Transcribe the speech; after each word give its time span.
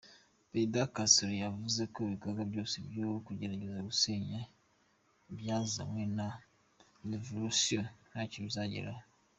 Perezida 0.49 0.89
Castro 0.95 1.31
yavuze 1.45 1.81
ko 1.91 1.97
ibikorwa 2.07 2.41
byose 2.51 2.75
byo 2.89 3.07
kugerageza 3.25 3.79
gusenya 3.89 4.39
ibyazanzwe 5.31 6.01
na 6.17 6.27
revolusiyo 7.11 7.81
ntacyo 8.09 8.39
bizageraho. 8.47 9.03